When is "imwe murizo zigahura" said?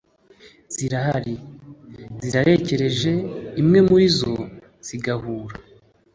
3.61-5.55